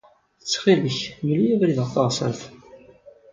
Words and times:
Ttxil-k, 0.41 0.99
mel-iyi 1.25 1.53
abrid 1.57 1.77
ɣer 1.81 1.89
teɣsert. 1.93 2.41